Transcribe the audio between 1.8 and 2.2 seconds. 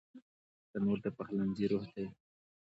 دی